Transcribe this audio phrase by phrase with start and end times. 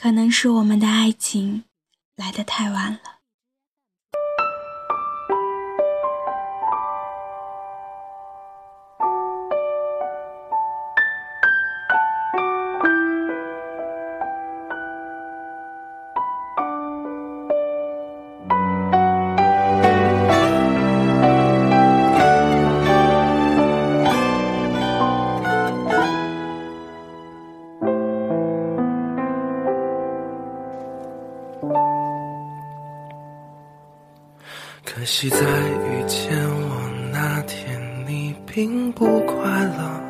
[0.00, 1.64] 可能是我们的爱情
[2.16, 3.19] 来得太晚了。
[34.92, 36.36] 可惜在遇见
[36.68, 40.00] 我那天，你并不快乐。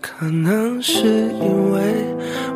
[0.00, 1.82] 可能是因为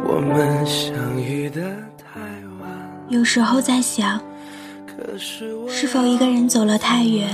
[0.07, 1.61] 我们相遇的
[1.99, 2.19] 太
[2.63, 2.71] 晚。
[3.11, 4.19] 有时候在想，
[5.19, 7.29] 是否一个人走了太远，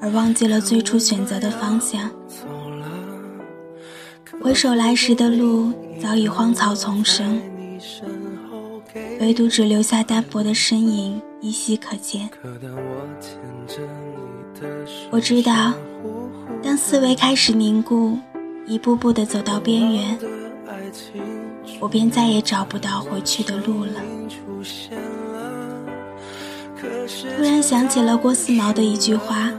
[0.00, 2.10] 而忘记了最初选择的方向？
[4.42, 5.72] 回首来时的路，
[6.02, 7.40] 早已荒草丛生，
[9.20, 11.22] 唯独只留下单薄的身影。
[11.44, 12.26] 依稀可见。
[15.10, 15.74] 我知道，
[16.62, 18.18] 当思维开始凝固，
[18.66, 20.18] 一步步的走到边缘，
[21.78, 23.92] 我便再也找不到回去的路了。
[27.36, 29.52] 突然想起了郭思毛的一句话：“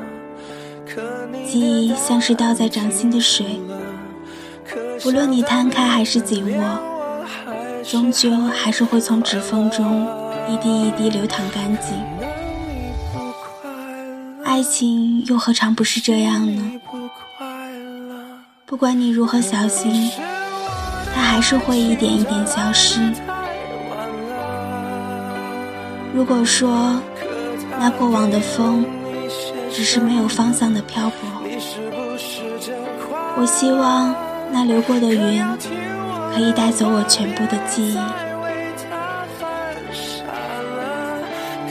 [1.45, 3.61] 记忆像是倒在掌心的水，
[5.03, 6.79] 不论你摊开还是紧握，
[7.83, 10.07] 终究还是会从指缝中。”
[10.47, 11.93] 一滴一滴流淌干净，
[14.43, 16.79] 爱情又何尝不是这样呢？
[18.65, 20.09] 不管你如何小心，
[21.13, 22.99] 它还是会一点一点消失。
[26.13, 27.01] 如果说
[27.79, 28.85] 那过往的风
[29.71, 31.17] 只是没有方向的漂泊，
[33.37, 34.15] 我希望
[34.51, 35.43] 那流过的云
[36.33, 37.97] 可以带走我全部的记忆。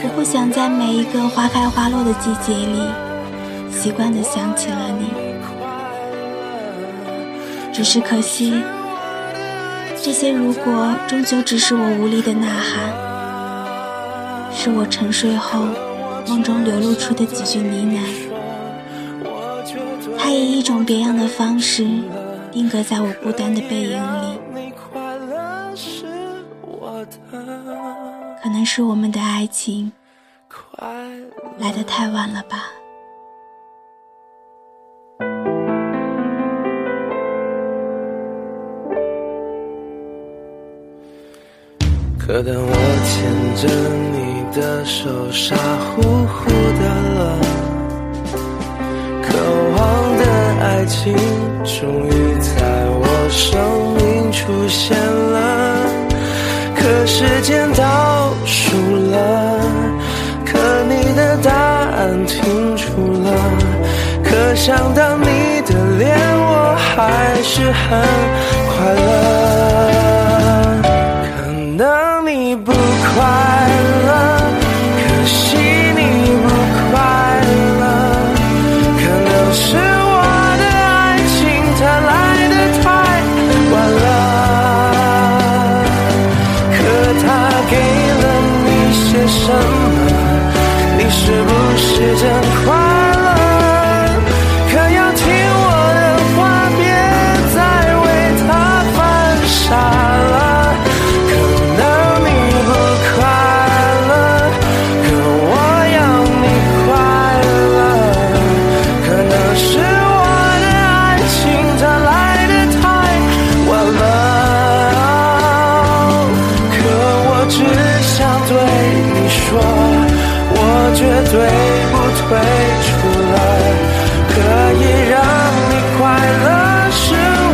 [0.05, 2.79] 我不想在每一个花开花落的季节里，
[3.71, 5.07] 习惯地想起了你。
[7.73, 8.53] 只是可惜，
[10.03, 12.93] 这些如果终究只是我无力的呐喊，
[14.53, 15.61] 是我沉睡后
[16.27, 19.25] 梦中流露出的几句呢喃。
[20.19, 21.83] 它以一种别样的方式
[22.51, 24.24] 定格在我孤单的背影里。
[28.41, 29.91] 可能是我们的爱情
[31.57, 32.65] 来的太晚了吧。
[42.19, 42.73] 可当我
[43.05, 43.13] 牵
[43.55, 43.67] 着
[44.11, 44.15] 你
[44.55, 46.83] 的手，傻乎乎的
[47.13, 47.39] 了，
[49.21, 49.27] 渴
[49.75, 49.77] 望
[50.17, 50.23] 的
[50.59, 51.13] 爱情
[51.63, 52.09] 终于
[52.41, 52.55] 在
[52.89, 53.43] 我生
[53.93, 55.74] 命出现了。
[56.85, 58.77] 可时间倒数
[59.09, 59.59] 了，
[60.45, 62.83] 可你的答案停住
[63.23, 63.31] 了，
[64.23, 67.99] 可想到你的脸，我还是很
[68.69, 70.04] 快乐。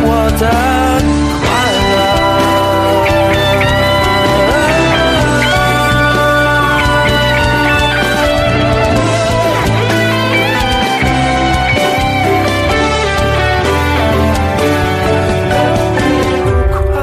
[0.04, 0.08] 我
[0.38, 0.44] 的
[1.42, 1.46] 快
[1.92, 1.94] 乐，
[16.44, 16.46] 不
[16.90, 16.94] 快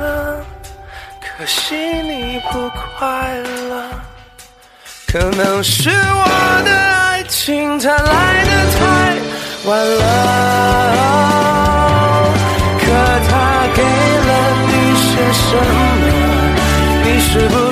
[0.00, 0.02] 乐，
[1.20, 2.10] 可惜你
[2.50, 2.52] 不
[2.98, 3.00] 快
[3.68, 3.72] 乐。
[5.06, 6.24] 可能是我
[6.64, 8.80] 的爱情，它来的太
[9.68, 11.31] 晚了。
[17.40, 17.71] 么？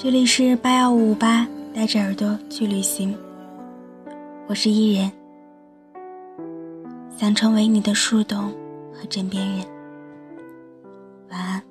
[0.00, 3.12] 这里是八幺五五八，带着耳朵去旅行。
[4.46, 5.10] 我是伊人，
[7.18, 8.44] 想成为你的树洞
[8.94, 9.66] 和枕边人。
[11.30, 11.67] 晚安。